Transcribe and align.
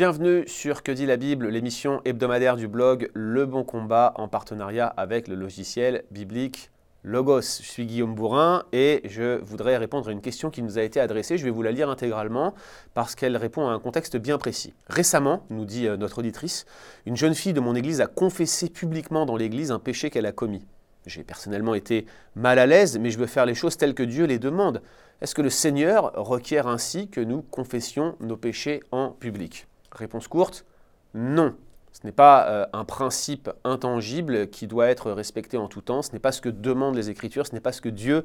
Bienvenue 0.00 0.48
sur 0.48 0.82
Que 0.82 0.92
dit 0.92 1.04
la 1.04 1.18
Bible, 1.18 1.48
l'émission 1.48 2.00
hebdomadaire 2.06 2.56
du 2.56 2.68
blog 2.68 3.10
Le 3.12 3.44
Bon 3.44 3.64
Combat 3.64 4.14
en 4.16 4.28
partenariat 4.28 4.86
avec 4.86 5.28
le 5.28 5.34
logiciel 5.34 6.04
biblique 6.10 6.70
Logos. 7.04 7.42
Je 7.42 7.68
suis 7.68 7.84
Guillaume 7.84 8.14
Bourrin 8.14 8.64
et 8.72 9.02
je 9.04 9.38
voudrais 9.42 9.76
répondre 9.76 10.08
à 10.08 10.12
une 10.12 10.22
question 10.22 10.48
qui 10.48 10.62
nous 10.62 10.78
a 10.78 10.82
été 10.82 11.00
adressée. 11.00 11.36
Je 11.36 11.44
vais 11.44 11.50
vous 11.50 11.60
la 11.60 11.70
lire 11.70 11.90
intégralement 11.90 12.54
parce 12.94 13.14
qu'elle 13.14 13.36
répond 13.36 13.68
à 13.68 13.72
un 13.72 13.78
contexte 13.78 14.16
bien 14.16 14.38
précis. 14.38 14.72
Récemment, 14.88 15.44
nous 15.50 15.66
dit 15.66 15.86
euh, 15.86 15.98
notre 15.98 16.20
auditrice, 16.20 16.64
une 17.04 17.18
jeune 17.18 17.34
fille 17.34 17.52
de 17.52 17.60
mon 17.60 17.74
église 17.74 18.00
a 18.00 18.06
confessé 18.06 18.70
publiquement 18.70 19.26
dans 19.26 19.36
l'église 19.36 19.70
un 19.70 19.78
péché 19.78 20.08
qu'elle 20.08 20.24
a 20.24 20.32
commis. 20.32 20.64
J'ai 21.04 21.24
personnellement 21.24 21.74
été 21.74 22.06
mal 22.36 22.58
à 22.58 22.64
l'aise, 22.64 22.98
mais 22.98 23.10
je 23.10 23.18
veux 23.18 23.26
faire 23.26 23.44
les 23.44 23.54
choses 23.54 23.76
telles 23.76 23.94
que 23.94 24.02
Dieu 24.02 24.24
les 24.24 24.38
demande. 24.38 24.80
Est-ce 25.20 25.34
que 25.34 25.42
le 25.42 25.50
Seigneur 25.50 26.14
requiert 26.14 26.68
ainsi 26.68 27.08
que 27.08 27.20
nous 27.20 27.42
confessions 27.42 28.16
nos 28.20 28.38
péchés 28.38 28.80
en 28.92 29.10
public? 29.10 29.66
Réponse 29.92 30.28
courte, 30.28 30.64
non. 31.14 31.54
Ce 31.92 32.06
n'est 32.06 32.12
pas 32.12 32.48
euh, 32.48 32.66
un 32.72 32.84
principe 32.84 33.50
intangible 33.64 34.48
qui 34.48 34.66
doit 34.66 34.88
être 34.88 35.10
respecté 35.10 35.56
en 35.56 35.66
tout 35.66 35.80
temps, 35.80 36.02
ce 36.02 36.12
n'est 36.12 36.20
pas 36.20 36.32
ce 36.32 36.40
que 36.40 36.48
demandent 36.48 36.94
les 36.94 37.10
Écritures, 37.10 37.46
ce 37.46 37.52
n'est 37.52 37.60
pas 37.60 37.72
ce 37.72 37.80
que 37.80 37.88
Dieu 37.88 38.24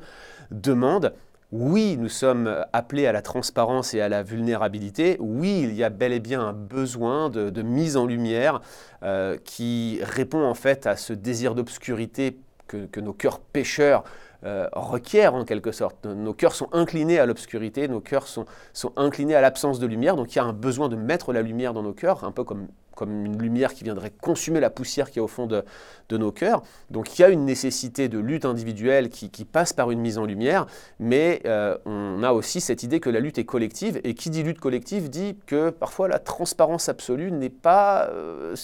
demande. 0.52 1.14
Oui, 1.52 1.96
nous 1.98 2.10
sommes 2.10 2.66
appelés 2.74 3.08
à 3.08 3.12
la 3.12 3.22
transparence 3.22 3.94
et 3.94 4.02
à 4.02 4.10
la 4.10 4.24
vulnérabilité. 4.24 5.18
Oui, 5.20 5.62
il 5.64 5.74
y 5.74 5.84
a 5.84 5.90
bel 5.90 6.12
et 6.12 6.20
bien 6.20 6.42
un 6.42 6.54
besoin 6.54 7.30
de, 7.30 7.62
mise 7.62 7.98
en 7.98 8.06
lumière 8.06 8.62
euh, 9.04 9.38
qui 9.44 10.00
répond 10.02 10.44
en 10.44 10.56
fait 10.56 10.88
à 10.88 10.96
ce 10.96 11.14
désir 11.14 11.56
d'obscurité 11.56 12.40
que, 12.68 13.00
nos 13.00 13.14
cœurs 13.14 13.40
pécheurs 13.40 14.04
euh, 14.46 14.68
requièrent 14.74 15.34
en 15.34 15.44
quelque 15.44 15.72
sorte. 15.72 16.06
Nos 16.06 16.34
cœurs 16.34 16.56
sont 16.56 16.70
inclinés 16.72 17.20
à 17.20 17.26
l'obscurité, 17.26 17.88
nos 17.88 18.02
cœurs 18.02 18.28
sont, 18.28 18.46
sont 18.74 18.92
inclinés 18.96 19.36
à 19.36 19.42
l'absence 19.42 19.80
de 19.80 19.88
lumière, 19.88 20.16
donc 20.16 20.34
il 20.34 20.38
y 20.38 20.40
a 20.40 20.44
un 20.44 20.54
besoin 20.54 20.90
de 20.90 20.96
mettre 20.96 21.34
la 21.34 21.42
lumière 21.42 21.74
dans 21.74 21.84
nos 21.84 21.94
cœurs, 21.94 22.24
un 22.24 22.32
peu 22.32 22.44
comme, 22.44 22.68
comme 22.96 23.26
une 23.26 23.42
lumière 23.42 23.74
qui 23.74 23.84
viendrait 23.84 24.12
consumer 24.12 24.60
la 24.60 24.70
poussière 24.70 25.12
qui 25.12 25.20
est 25.20 25.22
au 25.22 25.28
fond 25.28 25.48
de, 25.48 25.64
de 26.10 26.18
nos 26.18 26.32
cœurs. 26.32 26.62
Donc 26.92 27.18
il 27.18 27.22
y 27.22 27.26
a 27.26 27.30
une 27.30 27.46
nécessité 27.46 28.08
de 28.08 28.20
lutte 28.20 28.46
individuelle 28.46 29.10
qui, 29.10 29.30
qui 29.30 29.46
passe 29.46 29.74
par 29.74 29.92
une 29.92 30.00
mise 30.00 30.18
en 30.18 30.26
lumière, 30.26 30.68
mais 31.00 31.42
euh, 31.46 31.78
on 31.86 32.24
a 32.24 32.32
aussi 32.32 32.62
cette 32.62 32.84
idée 32.84 33.00
que 33.00 33.10
la 33.10 33.20
lutte 33.20 33.38
est 33.38 33.46
collective, 33.46 34.00
et 34.04 34.14
qui 34.14 34.30
dit 34.30 34.44
lutte 34.44 34.60
collective 34.60 35.10
dit 35.10 35.38
que 35.46 35.72
parfois 35.72 36.08
la 36.08 36.20
transparence 36.20 36.88
absolue 36.88 37.32
n'est 37.32 37.50
pas, 37.50 38.10
euh, 38.12 38.56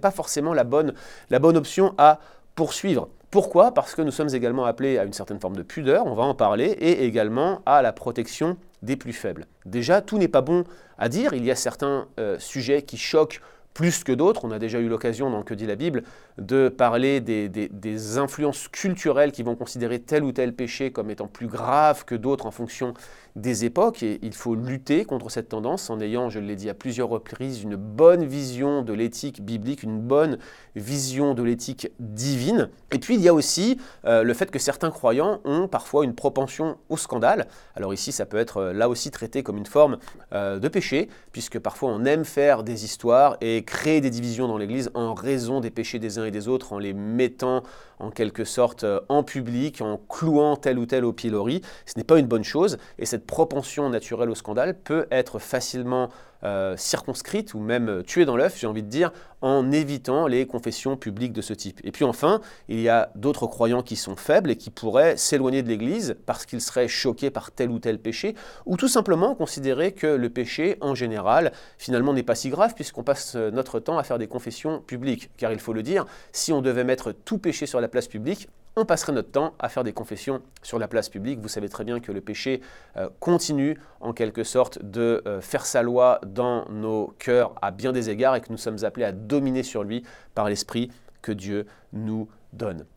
pas 0.00 0.10
forcément 0.10 0.54
la 0.54 0.64
bonne, 0.64 0.94
la 1.30 1.38
bonne 1.38 1.56
option 1.56 1.94
à 1.98 2.20
poursuivre. 2.54 3.08
Pourquoi? 3.30 3.72
Parce 3.72 3.94
que 3.94 4.02
nous 4.02 4.12
sommes 4.12 4.34
également 4.34 4.64
appelés 4.64 4.98
à 4.98 5.04
une 5.04 5.12
certaine 5.12 5.40
forme 5.40 5.56
de 5.56 5.62
pudeur, 5.62 6.06
on 6.06 6.14
va 6.14 6.22
en 6.22 6.34
parler, 6.34 6.66
et 6.66 7.04
également 7.04 7.60
à 7.66 7.82
la 7.82 7.92
protection 7.92 8.56
des 8.82 8.96
plus 8.96 9.12
faibles. 9.12 9.46
Déjà, 9.64 10.00
tout 10.00 10.18
n'est 10.18 10.28
pas 10.28 10.42
bon 10.42 10.64
à 10.98 11.08
dire, 11.08 11.32
il 11.32 11.44
y 11.44 11.50
a 11.50 11.56
certains 11.56 12.06
euh, 12.20 12.38
sujets 12.38 12.82
qui 12.82 12.96
choquent 12.96 13.40
plus 13.76 14.04
que 14.04 14.12
d'autres. 14.12 14.46
On 14.46 14.52
a 14.52 14.58
déjà 14.58 14.78
eu 14.78 14.88
l'occasion 14.88 15.28
dans 15.28 15.42
Que 15.42 15.52
dit 15.52 15.66
la 15.66 15.76
Bible 15.76 16.02
de 16.38 16.70
parler 16.70 17.20
des, 17.20 17.50
des, 17.50 18.16
influences 18.16 18.68
culturelles 18.68 19.32
qui 19.32 19.42
vont 19.42 19.54
considérer 19.54 19.98
tel 19.98 20.24
ou 20.24 20.32
tel 20.32 20.54
péché 20.54 20.92
comme 20.92 21.10
étant 21.10 21.26
plus 21.26 21.46
grave 21.46 22.06
que 22.06 22.14
d'autres 22.14 22.46
en 22.46 22.50
fonction 22.50 22.94
des 23.36 23.64
époques. 23.64 24.02
Et 24.02 24.18
il 24.22 24.34
faut 24.34 24.54
lutter 24.54 25.04
contre 25.04 25.30
cette 25.30 25.50
tendance 25.50 25.90
en 25.90 26.00
ayant, 26.00 26.30
je 26.30 26.40
l'ai 26.40 26.56
dit 26.56 26.68
à 26.68 26.74
plusieurs 26.74 27.08
reprises, 27.08 27.62
une 27.62 27.76
bonne 27.76 28.24
vision 28.24 28.82
de 28.82 28.92
l'éthique 28.92 29.44
biblique, 29.44 29.82
une 29.82 30.00
bonne 30.00 30.38
vision 30.74 31.34
de 31.34 31.42
l'éthique 31.42 31.92
divine. 32.00 32.70
Et 32.92 32.98
puis 32.98 33.14
il 33.14 33.20
y 33.20 33.28
a 33.28 33.34
aussi 33.34 33.78
euh, 34.06 34.22
le 34.22 34.34
fait 34.34 34.50
que 34.50 34.58
certains 34.58 34.90
croyants 34.90 35.40
ont 35.44 35.68
parfois 35.68 36.04
une 36.04 36.14
propension 36.14 36.78
au 36.88 36.96
scandale. 36.96 37.46
Alors 37.74 37.92
ici, 37.92 38.10
ça 38.10 38.26
peut 38.26 38.38
être 38.38 38.58
euh, 38.58 38.72
là 38.72 38.88
aussi 38.88 39.10
traité 39.10 39.42
comme 39.42 39.58
une 39.58 39.66
forme 39.66 39.98
euh, 40.32 40.58
de 40.58 40.68
péché, 40.68 41.08
puisque 41.32 41.58
parfois 41.58 41.90
on 41.90 42.04
aime 42.04 42.24
faire 42.24 42.62
des 42.62 42.84
histoires 42.84 43.36
et 43.40 43.64
créer 43.64 44.00
des 44.00 44.10
divisions 44.10 44.48
dans 44.48 44.58
l'Église 44.58 44.90
en 44.94 45.14
raison 45.14 45.60
des 45.60 45.70
péchés 45.70 45.98
des 45.98 46.18
uns 46.18 46.24
et 46.24 46.30
des 46.30 46.48
autres, 46.48 46.72
en 46.72 46.78
les 46.78 46.94
mettant 46.94 47.62
en 47.98 48.10
quelque 48.10 48.44
sorte 48.44 48.84
en 49.08 49.22
public, 49.22 49.80
en 49.80 49.98
clouant 50.08 50.56
tel 50.56 50.78
ou 50.78 50.86
tel 50.86 51.04
au 51.04 51.12
pilori. 51.12 51.62
Ce 51.86 51.94
n'est 51.96 52.04
pas 52.04 52.18
une 52.18 52.26
bonne 52.26 52.44
chose 52.44 52.76
et 52.98 53.06
cette 53.06 53.25
propension 53.26 53.90
naturelle 53.90 54.30
au 54.30 54.34
scandale 54.34 54.78
peut 54.78 55.06
être 55.10 55.38
facilement 55.38 56.08
euh, 56.44 56.76
circonscrite 56.76 57.54
ou 57.54 57.60
même 57.60 57.88
euh, 57.88 58.02
tuée 58.02 58.24
dans 58.26 58.36
l'œuf, 58.36 58.58
j'ai 58.58 58.66
envie 58.66 58.82
de 58.82 58.88
dire, 58.88 59.10
en 59.40 59.72
évitant 59.72 60.26
les 60.26 60.46
confessions 60.46 60.96
publiques 60.96 61.32
de 61.32 61.40
ce 61.40 61.54
type. 61.54 61.80
Et 61.82 61.90
puis 61.92 62.04
enfin, 62.04 62.40
il 62.68 62.80
y 62.80 62.88
a 62.90 63.10
d'autres 63.14 63.46
croyants 63.46 63.82
qui 63.82 63.96
sont 63.96 64.16
faibles 64.16 64.50
et 64.50 64.56
qui 64.56 64.70
pourraient 64.70 65.16
s'éloigner 65.16 65.62
de 65.62 65.68
l'Église 65.68 66.16
parce 66.26 66.44
qu'ils 66.44 66.60
seraient 66.60 66.88
choqués 66.88 67.30
par 67.30 67.52
tel 67.52 67.70
ou 67.70 67.78
tel 67.78 67.98
péché, 67.98 68.34
ou 68.66 68.76
tout 68.76 68.88
simplement 68.88 69.34
considérer 69.34 69.92
que 69.92 70.06
le 70.06 70.30
péché, 70.30 70.76
en 70.82 70.94
général, 70.94 71.52
finalement 71.78 72.12
n'est 72.12 72.22
pas 72.22 72.34
si 72.34 72.50
grave 72.50 72.74
puisqu'on 72.74 73.02
passe 73.02 73.34
notre 73.34 73.80
temps 73.80 73.98
à 73.98 74.04
faire 74.04 74.18
des 74.18 74.28
confessions 74.28 74.80
publiques. 74.80 75.30
Car 75.38 75.52
il 75.52 75.58
faut 75.58 75.72
le 75.72 75.82
dire, 75.82 76.04
si 76.32 76.52
on 76.52 76.60
devait 76.60 76.84
mettre 76.84 77.12
tout 77.12 77.38
péché 77.38 77.66
sur 77.66 77.80
la 77.80 77.88
place 77.88 78.08
publique, 78.08 78.48
on 78.78 78.84
passerait 78.84 79.12
notre 79.12 79.30
temps 79.30 79.54
à 79.58 79.70
faire 79.70 79.84
des 79.84 79.94
confessions 79.94 80.42
sur 80.62 80.78
la 80.78 80.86
place 80.86 81.08
publique. 81.08 81.40
Vous 81.40 81.48
savez 81.48 81.70
très 81.70 81.82
bien 81.82 81.98
que 81.98 82.12
le 82.12 82.20
péché 82.20 82.60
euh, 82.98 83.08
continue 83.20 83.78
en 84.00 84.12
quelque 84.12 84.44
sorte 84.44 84.82
de 84.82 85.22
euh, 85.26 85.40
faire 85.40 85.64
sa 85.64 85.82
loi 85.82 86.20
dans 86.26 86.68
nos 86.68 87.14
cœurs 87.18 87.54
à 87.62 87.70
bien 87.70 87.92
des 87.92 88.10
égards 88.10 88.36
et 88.36 88.42
que 88.42 88.50
nous 88.50 88.58
sommes 88.58 88.84
appelés 88.84 89.06
à 89.06 89.12
dominer 89.12 89.62
sur 89.62 89.82
lui 89.82 90.04
par 90.34 90.50
l'Esprit 90.50 90.90
que 91.22 91.32
Dieu 91.32 91.66
nous 91.94 92.24
donne. 92.24 92.32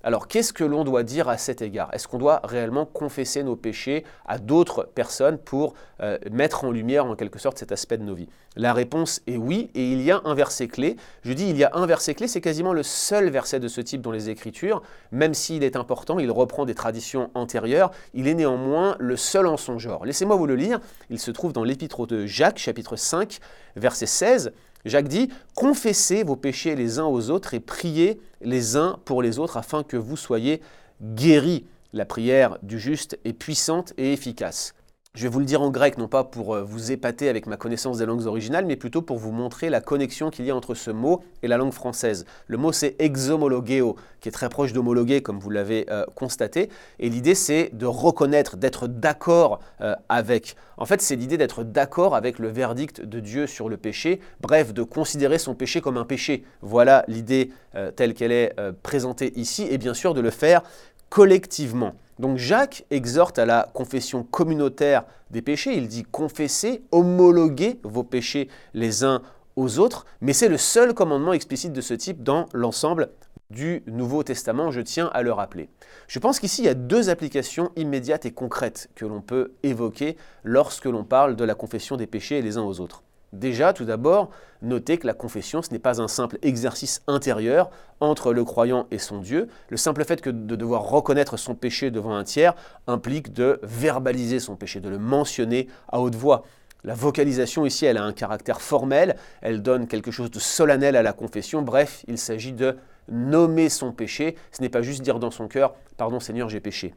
Alors 0.04 0.28
qu'est-ce 0.28 0.54
que 0.54 0.64
l'on 0.64 0.84
doit 0.84 1.04
dire 1.04 1.30
à 1.30 1.38
cet 1.38 1.62
égard? 1.62 1.90
Est-ce 1.94 2.08
qu'on 2.08 2.18
doit 2.18 2.42
réellement 2.44 2.86
confesser 2.86 3.44
nos 3.44 3.56
péchés 3.56 4.06
à 4.26 4.38
d'autres 4.38 4.90
personnes 4.96 5.38
pour 5.38 5.74
euh, 6.02 6.18
mettre 6.32 6.64
en 6.64 6.72
lumière 6.72 7.06
en 7.06 7.16
quelque 7.16 7.40
sorte 7.40 7.58
cet 7.58 7.72
aspect 7.72 7.98
de 7.98 8.04
nos 8.04 8.16
vies? 8.16 8.30
La 8.56 8.74
réponse 8.74 9.22
est 9.28 9.38
oui, 9.38 9.70
et 9.76 9.92
il 9.92 10.02
y 10.02 10.12
a 10.12 10.22
un 10.26 10.34
verset 10.34 10.68
clé. 10.68 10.96
Je 11.24 11.34
dis 11.34 11.50
il 11.50 11.58
y 11.58 11.64
a 11.64 11.72
un 11.74 11.86
verset 11.86 12.16
clé, 12.16 12.28
c'est 12.28 12.42
quasiment 12.42 12.74
le 12.74 12.84
seul 12.84 13.30
verset 13.30 13.60
de 13.60 13.68
ce 13.68 13.82
type 13.82 14.02
dans 14.02 14.12
les 14.12 14.30
Écritures, 14.30 14.82
même 15.12 15.34
s'il 15.34 15.64
est 15.64 15.76
important, 15.76 16.20
il 16.20 16.32
reprend 16.32 16.66
des 16.66 16.76
traditions 16.76 17.30
antérieures, 17.34 17.92
il 18.14 18.28
est 18.28 18.34
néanmoins 18.34 18.96
le 19.00 19.16
seul 19.18 19.48
en 19.48 19.58
son 19.58 19.78
genre. 19.78 20.06
Laissez-moi 20.06 20.36
vous 20.36 20.48
le 20.48 20.56
lire, 20.56 20.80
il 21.10 21.20
se 21.20 21.32
trouve 21.32 21.54
dans 21.54 21.64
l'épître 21.64 22.08
de 22.08 22.26
Jacques, 22.26 22.60
chapitre 22.60 22.96
5, 22.96 23.40
verset 23.76 24.06
16. 24.06 24.52
Jacques 24.86 25.08
dit, 25.08 25.30
confessez 25.56 26.24
vos 26.24 26.36
péchés 26.36 26.76
les 26.76 27.00
uns 27.00 27.06
aux 27.06 27.30
autres 27.30 27.54
et 27.54 27.60
priez 27.60 28.20
les 28.42 28.76
uns 28.78 29.00
pour 29.06 29.22
les 29.22 29.40
autres 29.40 29.58
afin 29.58 29.84
que 29.84 29.98
vous 29.98 30.18
soyez 30.18 30.62
guéris. 31.02 31.66
La 31.92 32.06
prière 32.06 32.58
du 32.62 32.80
juste 32.80 33.20
est 33.26 33.34
puissante 33.34 33.94
et 33.98 34.14
efficace. 34.14 34.74
Je 35.16 35.24
vais 35.24 35.30
vous 35.30 35.40
le 35.40 35.46
dire 35.46 35.62
en 35.62 35.72
grec, 35.72 35.98
non 35.98 36.08
pas 36.08 36.24
pour 36.24 36.54
euh, 36.54 36.62
vous 36.62 36.92
épater 36.92 37.28
avec 37.30 37.48
ma 37.48 37.58
connaissance 37.58 37.98
des 37.98 38.06
langues 38.06 38.26
originales, 38.26 38.66
mais 38.66 38.76
plutôt 38.76 39.02
pour 39.02 39.18
vous 39.18 39.32
montrer 39.32 39.70
la 39.70 39.82
connexion 39.82 40.30
qu'il 40.30 40.46
y 40.46 40.52
a 40.52 40.56
entre 40.56 40.76
ce 40.76 40.92
mot 40.92 41.24
et 41.42 41.48
la 41.48 41.58
langue 41.58 41.74
française. 41.74 42.26
Le 42.48 42.58
mot 42.58 42.72
c'est 42.72 42.96
exomologeo, 43.00 43.96
qui 44.22 44.30
est 44.30 44.32
très 44.32 44.50
proche 44.50 44.72
d'homologuer, 44.72 45.22
comme 45.22 45.40
vous 45.40 45.50
l'avez 45.50 45.88
euh, 45.90 46.06
constaté. 46.16 46.70
Et 47.00 47.10
l'idée 47.10 47.34
c'est 47.34 47.72
de 47.74 47.88
reconnaître, 47.88 48.56
d'être 48.56 48.88
d'accord 48.88 49.60
euh, 49.82 49.96
avec. 50.10 50.56
En 50.78 50.86
fait, 50.86 51.02
c'est 51.02 51.18
l'idée 51.18 51.38
d'être 51.38 51.64
d'accord 51.64 52.16
avec 52.16 52.40
le 52.40 52.48
verdict 52.48 53.02
de 53.02 53.20
Dieu 53.20 53.48
sur 53.48 53.68
le 53.68 53.76
péché, 53.78 54.22
bref, 54.40 54.74
de 54.74 54.84
considérer 54.84 55.40
son 55.40 55.56
péché 55.56 55.82
comme 55.82 55.98
un 55.98 56.06
péché. 56.06 56.46
Voilà 56.62 57.04
l'idée 57.10 57.52
telle 57.98 58.14
qu'elle 58.14 58.32
est 58.32 58.56
présentée 58.82 59.38
ici, 59.38 59.68
et 59.70 59.78
bien 59.78 59.94
sûr 59.94 60.14
de 60.14 60.22
le 60.22 60.30
faire 60.30 60.64
collectivement. 61.10 61.96
Donc 62.20 62.38
Jacques 62.38 62.86
exhorte 62.92 63.40
à 63.40 63.46
la 63.46 63.70
confession 63.74 64.24
communautaire 64.24 65.06
des 65.32 65.42
péchés. 65.42 65.76
Il 65.76 65.88
dit 65.88 66.04
confessez, 66.04 66.84
homologuez 66.92 67.80
vos 67.84 68.04
péchés 68.04 68.50
les 68.74 69.04
uns 69.04 69.22
aux 69.56 69.80
autres, 69.80 70.06
mais 70.22 70.34
c'est 70.34 70.50
le 70.50 70.58
seul 70.58 70.94
commandement 70.94 71.34
explicite 71.34 71.74
de 71.74 71.82
ce 71.82 71.94
type 71.94 72.22
dans 72.24 72.46
l'ensemble 72.54 73.10
du 73.50 73.82
Nouveau 73.88 74.22
Testament, 74.24 74.70
je 74.70 74.82
tiens 74.82 75.10
à 75.14 75.24
le 75.24 75.32
rappeler. 75.32 75.70
Je 76.08 76.20
pense 76.20 76.40
qu'ici, 76.40 76.62
il 76.62 76.66
y 76.66 76.70
a 76.70 76.76
deux 76.76 77.10
applications 77.10 77.72
immédiates 77.76 78.26
et 78.26 78.32
concrètes 78.32 78.90
que 78.96 79.06
l'on 79.06 79.22
peut 79.22 79.54
évoquer 79.64 80.18
lorsque 80.44 80.86
l'on 80.86 81.04
parle 81.04 81.36
de 81.36 81.44
la 81.44 81.56
confession 81.56 81.98
des 81.98 82.06
péchés 82.06 82.42
les 82.42 82.58
uns 82.58 82.64
aux 82.64 82.80
autres. 82.80 83.04
Déjà, 83.32 83.74
tout 83.74 83.86
d'abord, 83.86 84.32
notez 84.62 84.98
que 84.98 85.06
la 85.06 85.14
confession, 85.14 85.62
ce 85.62 85.72
n'est 85.72 85.80
pas 85.80 86.02
un 86.02 86.08
simple 86.08 86.40
exercice 86.42 87.02
intérieur 87.08 87.70
entre 88.00 88.34
le 88.34 88.44
croyant 88.44 88.88
et 88.90 88.98
son 88.98 89.20
Dieu. 89.20 89.48
Le 89.70 89.78
simple 89.78 90.04
fait 90.04 90.22
que 90.22 90.30
de 90.30 90.56
devoir 90.56 90.84
reconnaître 90.84 91.38
son 91.38 91.54
péché 91.54 91.92
devant 91.92 92.16
un 92.16 92.24
tiers 92.24 92.56
implique 92.88 93.32
de 93.34 93.60
verbaliser 93.62 94.40
son 94.40 94.56
péché, 94.56 94.80
de 94.80 94.90
le 94.90 94.98
mentionner 94.98 95.68
à 95.90 96.00
haute 96.00 96.16
voix. 96.16 96.44
La 96.84 96.94
vocalisation 96.94 97.66
ici, 97.66 97.86
elle 97.86 97.98
a 97.98 98.04
un 98.04 98.14
caractère 98.14 98.62
formel, 98.62 99.16
elle 99.42 99.62
donne 99.62 99.86
quelque 99.86 100.12
chose 100.12 100.32
de 100.32 100.40
solennel 100.40 100.96
à 100.96 101.04
la 101.04 101.14
confession. 101.14 101.62
Bref, 101.62 102.04
il 102.08 102.18
s'agit 102.18 102.54
de 102.54 102.78
nommer 103.10 103.70
son 103.70 103.92
péché. 103.92 104.36
Ce 104.52 104.62
n'est 104.62 104.70
pas 104.70 104.82
juste 104.82 105.02
dire 105.02 105.20
dans 105.20 105.32
son 105.32 105.48
cœur, 105.48 105.76
pardon 105.98 106.20
Seigneur, 106.20 106.50
j'ai 106.50 106.62
péché. 106.62 106.96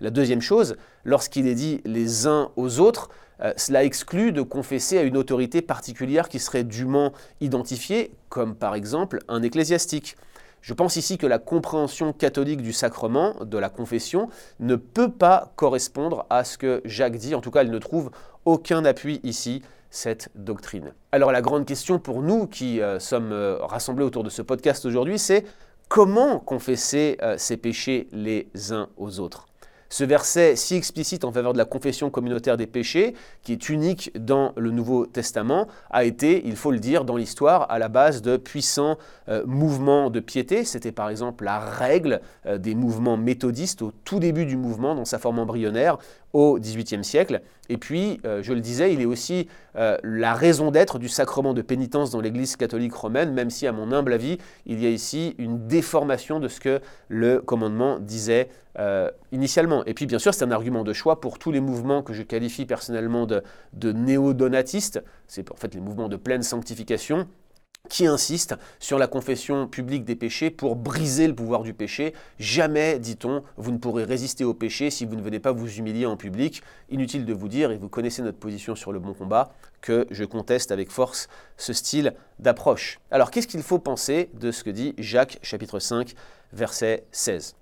La 0.00 0.10
deuxième 0.10 0.40
chose, 0.40 0.76
lorsqu'il 1.04 1.46
est 1.46 1.54
dit 1.54 1.80
les 1.84 2.26
uns 2.26 2.50
aux 2.56 2.80
autres, 2.80 3.10
euh, 3.40 3.52
cela 3.56 3.84
exclut 3.84 4.32
de 4.32 4.42
confesser 4.42 4.98
à 4.98 5.02
une 5.02 5.16
autorité 5.16 5.62
particulière 5.62 6.28
qui 6.28 6.38
serait 6.38 6.64
dûment 6.64 7.12
identifiée, 7.40 8.12
comme 8.28 8.54
par 8.54 8.74
exemple 8.74 9.20
un 9.28 9.42
ecclésiastique. 9.42 10.16
Je 10.62 10.72
pense 10.72 10.96
ici 10.96 11.18
que 11.18 11.26
la 11.26 11.38
compréhension 11.38 12.12
catholique 12.12 12.62
du 12.62 12.72
sacrement, 12.72 13.34
de 13.44 13.58
la 13.58 13.68
confession, 13.68 14.28
ne 14.60 14.76
peut 14.76 15.10
pas 15.10 15.52
correspondre 15.56 16.26
à 16.30 16.42
ce 16.42 16.56
que 16.58 16.80
Jacques 16.84 17.16
dit, 17.16 17.34
en 17.34 17.40
tout 17.40 17.50
cas 17.50 17.60
elle 17.60 17.70
ne 17.70 17.78
trouve 17.78 18.10
aucun 18.44 18.84
appui 18.84 19.20
ici. 19.22 19.62
cette 19.90 20.28
doctrine. 20.34 20.92
Alors 21.12 21.30
la 21.30 21.40
grande 21.40 21.66
question 21.66 22.00
pour 22.00 22.20
nous 22.20 22.48
qui 22.48 22.80
euh, 22.80 22.98
sommes 22.98 23.30
euh, 23.30 23.58
rassemblés 23.60 24.04
autour 24.04 24.24
de 24.24 24.28
ce 24.28 24.42
podcast 24.42 24.84
aujourd'hui, 24.86 25.20
c'est 25.20 25.44
comment 25.88 26.40
confesser 26.40 27.16
ces 27.36 27.56
péchés 27.56 28.08
les 28.10 28.48
uns 28.72 28.88
aux 28.96 29.20
autres? 29.20 29.46
Ce 29.88 30.04
verset 30.04 30.56
si 30.56 30.74
explicite 30.74 31.24
en 31.24 31.32
faveur 31.32 31.52
de 31.52 31.58
la 31.58 31.64
confession 31.64 32.10
communautaire 32.10 32.56
des 32.56 32.66
péchés, 32.66 33.14
qui 33.42 33.52
est 33.52 33.68
unique 33.68 34.10
dans 34.18 34.52
le 34.56 34.70
Nouveau 34.70 35.06
Testament, 35.06 35.68
a 35.90 36.04
été, 36.04 36.42
il 36.46 36.56
faut 36.56 36.70
le 36.70 36.78
dire, 36.78 37.04
dans 37.04 37.16
l'histoire, 37.16 37.70
à 37.70 37.78
la 37.78 37.88
base 37.88 38.22
de 38.22 38.36
puissants 38.36 38.98
euh, 39.28 39.42
mouvements 39.46 40.10
de 40.10 40.20
piété. 40.20 40.64
C'était 40.64 40.92
par 40.92 41.08
exemple 41.08 41.44
la 41.44 41.58
règle 41.58 42.20
euh, 42.46 42.58
des 42.58 42.74
mouvements 42.74 43.16
méthodistes 43.16 43.82
au 43.82 43.92
tout 44.04 44.18
début 44.18 44.44
du 44.44 44.56
mouvement, 44.56 44.94
dans 44.94 45.04
sa 45.04 45.18
forme 45.18 45.38
embryonnaire, 45.38 45.98
au 46.32 46.58
XVIIIe 46.58 47.04
siècle. 47.04 47.40
Et 47.68 47.78
puis, 47.78 48.20
euh, 48.26 48.42
je 48.42 48.52
le 48.52 48.60
disais, 48.60 48.92
il 48.92 49.00
est 49.00 49.06
aussi 49.06 49.48
la 50.04 50.34
raison 50.34 50.70
d'être 50.70 51.00
du 51.00 51.08
sacrement 51.08 51.52
de 51.52 51.60
pénitence 51.60 52.12
dans 52.12 52.20
l'Église 52.20 52.54
catholique 52.54 52.94
romaine, 52.94 53.32
même 53.32 53.50
si, 53.50 53.66
à 53.66 53.72
mon 53.72 53.90
humble 53.90 54.12
avis, 54.12 54.38
il 54.66 54.80
y 54.80 54.86
a 54.86 54.88
ici 54.88 55.34
une 55.38 55.66
déformation 55.66 56.38
de 56.38 56.46
ce 56.46 56.60
que 56.60 56.80
le 57.08 57.40
commandement 57.40 57.98
disait 57.98 58.50
initialement. 59.32 59.83
Et 59.86 59.94
puis 59.94 60.06
bien 60.06 60.18
sûr, 60.18 60.34
c'est 60.34 60.44
un 60.44 60.50
argument 60.50 60.84
de 60.84 60.92
choix 60.92 61.20
pour 61.20 61.38
tous 61.38 61.52
les 61.52 61.60
mouvements 61.60 62.02
que 62.02 62.12
je 62.12 62.22
qualifie 62.22 62.66
personnellement 62.66 63.26
de, 63.26 63.42
néo-donatistes, 63.92 65.02
c'est 65.26 65.50
en 65.50 65.56
fait 65.56 65.74
les 65.74 65.80
mouvements 65.80 66.08
de 66.08 66.16
pleine 66.16 66.42
sanctification, 66.42 67.28
qui 67.90 68.06
insistent 68.06 68.54
sur 68.78 68.98
la 68.98 69.06
confession 69.06 69.68
publique 69.68 70.04
des 70.04 70.16
péchés 70.16 70.50
pour 70.50 70.74
briser 70.74 71.28
le 71.28 71.34
pouvoir 71.34 71.62
du 71.62 71.74
péché. 71.74 72.14
Jamais, 72.38 72.98
dit-on, 72.98 73.42
vous 73.58 73.72
ne 73.72 73.78
pourrez 73.78 74.04
résister 74.04 74.42
au 74.42 74.54
péché 74.54 74.88
si 74.88 75.04
vous 75.04 75.16
ne 75.16 75.22
venez 75.22 75.38
pas 75.38 75.52
vous 75.52 75.70
humilier 75.70 76.06
en 76.06 76.16
public. 76.16 76.62
Inutile 76.88 77.26
de 77.26 77.34
vous 77.34 77.48
dire, 77.48 77.70
et 77.70 77.76
vous 77.76 77.90
connaissez 77.90 78.22
notre 78.22 78.38
position 78.38 78.74
sur 78.74 78.90
le 78.90 79.00
bon 79.00 79.12
combat, 79.12 79.52
que 79.82 80.06
je 80.10 80.24
conteste 80.24 80.72
avec 80.72 80.90
force 80.90 81.28
ce 81.58 81.74
style 81.74 82.14
d'approche. 82.38 83.00
Alors 83.10 83.30
qu'est-ce 83.30 83.48
qu'il 83.48 83.62
faut 83.62 83.78
penser 83.78 84.30
de 84.32 84.50
ce 84.50 84.64
que 84.64 84.70
dit 84.70 84.94
Jacques 84.96 85.38
chapitre 85.42 85.78
5 85.78 86.14
verset 86.54 87.04
16 87.12 87.54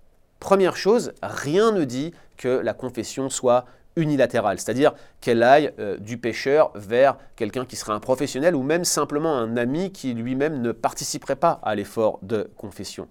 Première 0.43 0.77
chose, 0.77 1.12
rien 1.23 1.71
ne 1.71 1.85
dit 1.85 2.12
que 2.37 2.49
la 2.49 2.75
confession 2.75 3.31
soit 3.31 3.65
unilatérale, 3.94 4.59
c'est-à-dire 4.59 4.93
qu'elle 5.21 5.41
aille 5.44 5.73
euh, 5.79 5.97
du 5.99 6.19
pécheur 6.19 6.73
vers 6.75 7.17
quelqu'un 7.37 7.65
qui 7.65 7.77
serait 7.77 7.93
un 7.93 8.00
professionnel 8.00 8.56
ou 8.56 8.65
même 8.65 8.85
simplement 8.85 9.39
un 9.39 9.56
ami 9.56 9.93
qui 9.93 10.15
lui-même 10.15 10.61
ne 10.61 10.73
participerait 10.73 11.37
pas 11.37 11.61
à 11.62 11.77
l'effort 11.77 12.19
de 12.23 12.50
confession. 12.56 13.06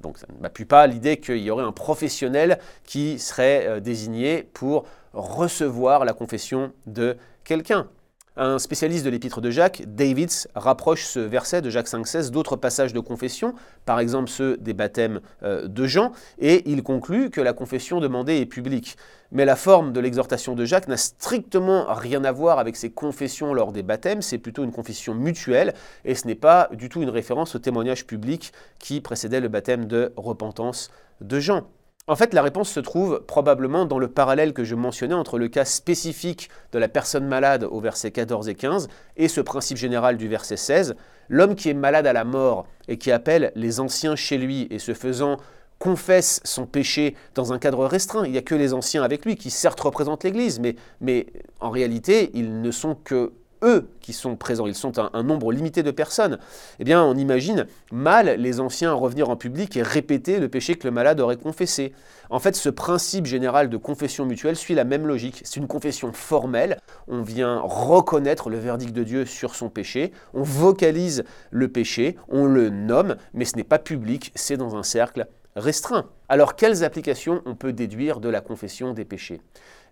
Donc 0.00 0.18
ça 0.18 0.26
ne 0.28 0.42
m'appuie 0.42 0.64
pas 0.64 0.88
l'idée 0.88 1.18
qu'il 1.18 1.38
y 1.38 1.52
aurait 1.52 1.62
un 1.62 1.70
professionnel 1.70 2.58
qui 2.82 3.20
serait 3.20 3.68
euh, 3.68 3.78
désigné 3.78 4.42
pour 4.42 4.86
recevoir 5.12 6.04
la 6.04 6.14
confession 6.14 6.72
de 6.86 7.16
quelqu'un. 7.44 7.86
Un 8.36 8.60
spécialiste 8.60 9.04
de 9.04 9.10
l'épître 9.10 9.40
de 9.40 9.50
Jacques, 9.50 9.82
Davids, 9.88 10.46
rapproche 10.54 11.04
ce 11.04 11.18
verset 11.18 11.62
de 11.62 11.68
Jacques 11.68 11.88
5,16 11.88 12.30
d'autres 12.30 12.54
passages 12.54 12.92
de 12.92 13.00
confession, 13.00 13.54
par 13.84 13.98
exemple 13.98 14.30
ceux 14.30 14.56
des 14.56 14.72
baptêmes 14.72 15.20
euh, 15.42 15.66
de 15.66 15.86
Jean, 15.86 16.12
et 16.38 16.62
il 16.70 16.84
conclut 16.84 17.30
que 17.30 17.40
la 17.40 17.52
confession 17.52 17.98
demandée 17.98 18.36
est 18.36 18.46
publique. 18.46 18.96
Mais 19.32 19.44
la 19.44 19.56
forme 19.56 19.92
de 19.92 19.98
l'exhortation 19.98 20.54
de 20.54 20.64
Jacques 20.64 20.86
n'a 20.86 20.96
strictement 20.96 21.92
rien 21.92 22.22
à 22.22 22.30
voir 22.30 22.60
avec 22.60 22.76
ses 22.76 22.90
confessions 22.90 23.52
lors 23.52 23.72
des 23.72 23.82
baptêmes, 23.82 24.22
c'est 24.22 24.38
plutôt 24.38 24.62
une 24.62 24.72
confession 24.72 25.12
mutuelle, 25.12 25.74
et 26.04 26.14
ce 26.14 26.28
n'est 26.28 26.36
pas 26.36 26.68
du 26.72 26.88
tout 26.88 27.02
une 27.02 27.10
référence 27.10 27.56
au 27.56 27.58
témoignage 27.58 28.06
public 28.06 28.52
qui 28.78 29.00
précédait 29.00 29.40
le 29.40 29.48
baptême 29.48 29.86
de 29.86 30.12
repentance 30.16 30.92
de 31.20 31.40
Jean. 31.40 31.66
En 32.10 32.16
fait, 32.16 32.34
la 32.34 32.42
réponse 32.42 32.68
se 32.68 32.80
trouve 32.80 33.22
probablement 33.24 33.84
dans 33.84 34.00
le 34.00 34.08
parallèle 34.08 34.52
que 34.52 34.64
je 34.64 34.74
mentionnais 34.74 35.14
entre 35.14 35.38
le 35.38 35.46
cas 35.46 35.64
spécifique 35.64 36.50
de 36.72 36.80
la 36.80 36.88
personne 36.88 37.24
malade 37.24 37.62
au 37.62 37.78
verset 37.78 38.10
14 38.10 38.48
et 38.48 38.56
15 38.56 38.88
et 39.16 39.28
ce 39.28 39.40
principe 39.40 39.78
général 39.78 40.16
du 40.16 40.26
verset 40.26 40.56
16. 40.56 40.96
L'homme 41.28 41.54
qui 41.54 41.68
est 41.68 41.74
malade 41.74 42.08
à 42.08 42.12
la 42.12 42.24
mort 42.24 42.66
et 42.88 42.98
qui 42.98 43.12
appelle 43.12 43.52
les 43.54 43.78
anciens 43.78 44.16
chez 44.16 44.38
lui 44.38 44.66
et 44.72 44.80
se 44.80 44.92
faisant 44.92 45.36
confesse 45.78 46.40
son 46.42 46.66
péché 46.66 47.14
dans 47.36 47.52
un 47.52 47.60
cadre 47.60 47.86
restreint. 47.86 48.26
Il 48.26 48.32
n'y 48.32 48.38
a 48.38 48.42
que 48.42 48.56
les 48.56 48.74
anciens 48.74 49.04
avec 49.04 49.24
lui 49.24 49.36
qui 49.36 49.50
certes 49.50 49.78
représentent 49.78 50.24
l'Église, 50.24 50.58
mais, 50.58 50.74
mais 51.00 51.28
en 51.60 51.70
réalité, 51.70 52.32
ils 52.34 52.60
ne 52.60 52.72
sont 52.72 52.96
que 52.96 53.34
eux 53.62 53.88
qui 54.00 54.12
sont 54.12 54.36
présents, 54.36 54.66
ils 54.66 54.74
sont 54.74 54.98
un, 54.98 55.22
nombre 55.22 55.52
limité 55.52 55.82
de 55.82 55.90
personnes, 55.90 56.38
eh 56.78 56.84
bien 56.84 57.02
on 57.02 57.14
imagine 57.14 57.66
mal 57.92 58.36
les 58.38 58.60
anciens 58.60 58.92
revenir 58.92 59.28
en 59.28 59.36
public 59.36 59.76
et 59.76 59.82
répéter 59.82 60.38
le 60.38 60.48
péché 60.48 60.74
que 60.74 60.86
le 60.86 60.92
malade 60.92 61.20
aurait 61.20 61.36
confessé. 61.36 61.92
En 62.30 62.38
fait, 62.38 62.54
ce 62.54 62.68
principe 62.68 63.26
général 63.26 63.68
de 63.68 63.76
confession 63.76 64.24
mutuelle 64.24 64.56
suit 64.56 64.74
la 64.74 64.84
même 64.84 65.06
logique. 65.06 65.42
C'est 65.44 65.58
une 65.58 65.66
confession 65.66 66.12
formelle, 66.12 66.78
on 67.08 67.22
vient 67.22 67.60
reconnaître 67.60 68.50
le 68.50 68.58
verdict 68.58 68.92
de 68.92 69.02
Dieu 69.02 69.24
sur 69.24 69.54
son 69.54 69.68
péché, 69.68 70.12
on 70.32 70.42
vocalise 70.42 71.24
le 71.50 71.68
péché, 71.68 72.16
on 72.28 72.46
le 72.46 72.70
nomme, 72.70 73.16
mais 73.34 73.44
ce 73.44 73.56
n'est 73.56 73.64
pas 73.64 73.78
public, 73.78 74.32
c'est 74.34 74.56
dans 74.56 74.76
un 74.76 74.82
cercle 74.82 75.26
restreint. 75.56 76.10
Alors 76.28 76.56
quelles 76.56 76.84
applications 76.84 77.42
on 77.46 77.54
peut 77.54 77.72
déduire 77.72 78.20
de 78.20 78.28
la 78.28 78.40
confession 78.40 78.92
des 78.92 79.04
péchés? 79.04 79.40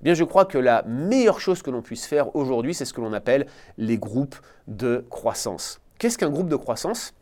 Eh 0.01 0.05
bien, 0.05 0.15
je 0.15 0.25
crois 0.25 0.45
que 0.45 0.59
la 0.59 0.83
meilleure 0.85 1.41
chose 1.41 1.63
que 1.63 1.71
l'on 1.71 1.83
puisse 1.83 2.07
faire 2.07 2.35
aujourd'hui, 2.37 2.75
c'est 2.75 2.85
ce 2.85 2.93
que 2.93 3.01
l'on 3.01 3.13
appelle 3.13 3.47
les 3.77 3.99
groupes 3.99 4.37
de 4.69 5.05
croissance. 5.11 5.81
Qu'est-ce 5.99 6.17
qu'un 6.19 6.31
groupe 6.31 6.49
de 6.49 6.57
croissance? 6.57 7.15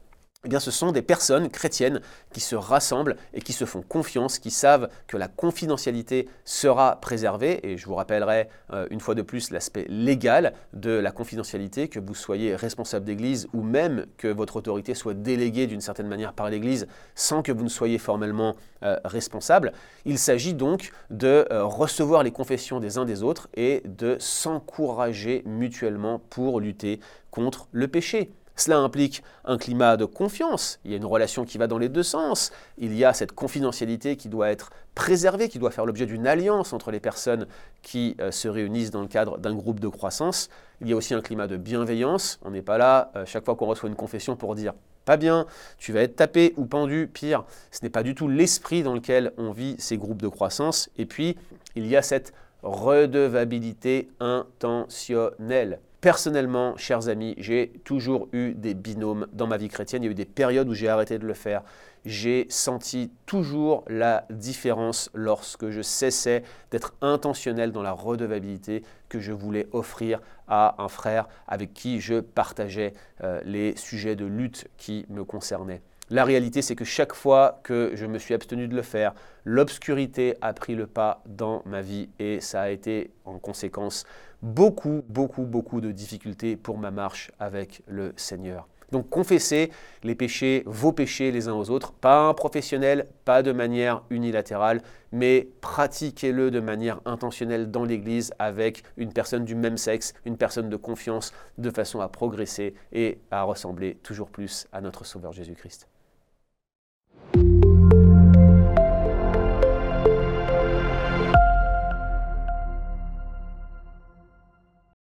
Eh 0.44 0.48
bien, 0.48 0.60
ce 0.60 0.70
sont 0.70 0.92
des 0.92 1.02
personnes 1.02 1.50
chrétiennes 1.50 2.00
qui 2.32 2.38
se 2.38 2.54
rassemblent 2.54 3.16
et 3.34 3.40
qui 3.40 3.52
se 3.52 3.64
font 3.64 3.82
confiance, 3.82 4.38
qui 4.38 4.52
savent 4.52 4.88
que 5.08 5.16
la 5.16 5.26
confidentialité 5.26 6.28
sera 6.44 7.00
préservée. 7.00 7.66
Et 7.66 7.76
je 7.76 7.86
vous 7.86 7.96
rappellerai 7.96 8.48
euh, 8.72 8.86
une 8.90 9.00
fois 9.00 9.16
de 9.16 9.22
plus 9.22 9.50
l'aspect 9.50 9.86
légal 9.88 10.52
de 10.72 10.90
la 10.90 11.10
confidentialité, 11.10 11.88
que 11.88 11.98
vous 11.98 12.14
soyez 12.14 12.54
responsable 12.54 13.04
d'église 13.04 13.48
ou 13.54 13.62
même 13.62 14.06
que 14.18 14.28
votre 14.28 14.56
autorité 14.56 14.94
soit 14.94 15.14
déléguée 15.14 15.66
d'une 15.66 15.80
certaine 15.80 16.06
manière 16.06 16.32
par 16.32 16.48
l'église 16.48 16.86
sans 17.16 17.42
que 17.42 17.50
vous 17.50 17.64
ne 17.64 17.68
soyez 17.68 17.98
formellement 17.98 18.54
euh, 18.84 18.98
responsable. 19.04 19.72
Il 20.04 20.18
s'agit 20.18 20.54
donc 20.54 20.92
de 21.10 21.44
euh, 21.50 21.64
recevoir 21.64 22.22
les 22.22 22.30
confessions 22.30 22.78
des 22.78 22.98
uns 22.98 23.04
des 23.04 23.24
autres 23.24 23.48
et 23.54 23.82
de 23.84 24.16
s'encourager 24.20 25.42
mutuellement 25.44 26.20
pour 26.30 26.60
lutter 26.60 27.00
contre 27.32 27.66
le 27.72 27.88
péché. 27.88 28.30
Cela 28.56 28.78
implique 28.78 29.22
un 29.44 29.58
climat 29.58 29.96
de 29.96 30.06
confiance, 30.06 30.80
il 30.84 30.90
y 30.90 30.94
a 30.94 30.96
une 30.96 31.04
relation 31.04 31.44
qui 31.44 31.58
va 31.58 31.66
dans 31.66 31.78
les 31.78 31.90
deux 31.90 32.02
sens, 32.02 32.52
il 32.78 32.96
y 32.96 33.04
a 33.04 33.12
cette 33.12 33.32
confidentialité 33.32 34.16
qui 34.16 34.28
doit 34.28 34.50
être 34.50 34.70
préservée, 34.94 35.50
qui 35.50 35.58
doit 35.58 35.70
faire 35.70 35.84
l'objet 35.84 36.06
d'une 36.06 36.26
alliance 36.26 36.72
entre 36.72 36.90
les 36.90 37.00
personnes 37.00 37.46
qui 37.82 38.16
euh, 38.20 38.30
se 38.30 38.48
réunissent 38.48 38.90
dans 38.90 39.02
le 39.02 39.08
cadre 39.08 39.36
d'un 39.36 39.54
groupe 39.54 39.78
de 39.78 39.88
croissance. 39.88 40.48
Il 40.80 40.88
y 40.88 40.94
a 40.94 40.96
aussi 40.96 41.12
un 41.12 41.20
climat 41.20 41.46
de 41.46 41.58
bienveillance, 41.58 42.38
on 42.44 42.50
n'est 42.50 42.62
pas 42.62 42.78
là 42.78 43.10
euh, 43.14 43.26
chaque 43.26 43.44
fois 43.44 43.56
qu'on 43.56 43.66
reçoit 43.66 43.90
une 43.90 43.94
confession 43.94 44.36
pour 44.36 44.54
dire 44.54 44.72
pas 45.04 45.16
bien, 45.16 45.46
tu 45.78 45.92
vas 45.92 46.00
être 46.00 46.16
tapé 46.16 46.52
ou 46.56 46.64
pendu, 46.64 47.08
pire, 47.12 47.44
ce 47.70 47.78
n'est 47.82 47.90
pas 47.90 48.02
du 48.02 48.14
tout 48.14 48.26
l'esprit 48.26 48.82
dans 48.82 48.92
lequel 48.92 49.32
on 49.38 49.52
vit 49.52 49.76
ces 49.78 49.98
groupes 49.98 50.20
de 50.20 50.28
croissance. 50.28 50.90
Et 50.98 51.06
puis, 51.06 51.36
il 51.76 51.86
y 51.86 51.96
a 51.96 52.02
cette 52.02 52.34
redevabilité 52.62 54.08
intentionnelle. 54.18 55.78
Personnellement, 56.06 56.76
chers 56.76 57.08
amis, 57.08 57.34
j'ai 57.36 57.72
toujours 57.82 58.28
eu 58.32 58.54
des 58.54 58.74
binômes 58.74 59.26
dans 59.32 59.48
ma 59.48 59.56
vie 59.56 59.66
chrétienne. 59.68 60.04
Il 60.04 60.06
y 60.06 60.08
a 60.08 60.12
eu 60.12 60.14
des 60.14 60.24
périodes 60.24 60.68
où 60.68 60.72
j'ai 60.72 60.88
arrêté 60.88 61.18
de 61.18 61.26
le 61.26 61.34
faire. 61.34 61.64
J'ai 62.04 62.46
senti 62.48 63.10
toujours 63.26 63.82
la 63.88 64.24
différence 64.30 65.10
lorsque 65.14 65.70
je 65.70 65.82
cessais 65.82 66.44
d'être 66.70 66.94
intentionnel 67.00 67.72
dans 67.72 67.82
la 67.82 67.90
redevabilité 67.90 68.84
que 69.08 69.18
je 69.18 69.32
voulais 69.32 69.66
offrir 69.72 70.20
à 70.46 70.80
un 70.80 70.86
frère 70.86 71.26
avec 71.48 71.74
qui 71.74 72.00
je 72.00 72.20
partageais 72.20 72.92
euh, 73.24 73.40
les 73.44 73.76
sujets 73.76 74.14
de 74.14 74.26
lutte 74.26 74.68
qui 74.76 75.06
me 75.08 75.24
concernaient. 75.24 75.82
La 76.08 76.24
réalité, 76.24 76.62
c'est 76.62 76.76
que 76.76 76.84
chaque 76.84 77.14
fois 77.14 77.58
que 77.64 77.90
je 77.94 78.06
me 78.06 78.20
suis 78.20 78.32
abstenu 78.32 78.68
de 78.68 78.76
le 78.76 78.82
faire, 78.82 79.12
l'obscurité 79.44 80.36
a 80.40 80.52
pris 80.52 80.76
le 80.76 80.86
pas 80.86 81.20
dans 81.26 81.62
ma 81.66 81.82
vie 81.82 82.10
et 82.20 82.40
ça 82.40 82.62
a 82.62 82.68
été 82.68 83.10
en 83.24 83.40
conséquence 83.40 84.04
beaucoup, 84.42 85.02
beaucoup, 85.08 85.42
beaucoup 85.42 85.80
de 85.80 85.92
difficultés 85.92 86.56
pour 86.56 86.78
ma 86.78 86.90
marche 86.90 87.30
avec 87.38 87.82
le 87.86 88.12
Seigneur. 88.16 88.68
Donc 88.92 89.10
confessez 89.10 89.70
les 90.04 90.14
péchés, 90.14 90.62
vos 90.66 90.92
péchés 90.92 91.32
les 91.32 91.48
uns 91.48 91.54
aux 91.54 91.70
autres, 91.70 91.92
pas 91.92 92.28
un 92.28 92.34
professionnel, 92.34 93.08
pas 93.24 93.42
de 93.42 93.52
manière 93.52 94.02
unilatérale, 94.10 94.80
mais 95.10 95.48
pratiquez-le 95.60 96.50
de 96.50 96.60
manière 96.60 97.00
intentionnelle 97.04 97.70
dans 97.70 97.84
l'Église 97.84 98.32
avec 98.38 98.84
une 98.96 99.12
personne 99.12 99.44
du 99.44 99.54
même 99.54 99.76
sexe, 99.76 100.14
une 100.24 100.36
personne 100.36 100.68
de 100.68 100.76
confiance, 100.76 101.32
de 101.58 101.70
façon 101.70 102.00
à 102.00 102.08
progresser 102.08 102.74
et 102.92 103.18
à 103.30 103.42
ressembler 103.42 103.96
toujours 104.02 104.30
plus 104.30 104.66
à 104.72 104.80
notre 104.80 105.04
Sauveur 105.04 105.32
Jésus-Christ. 105.32 105.88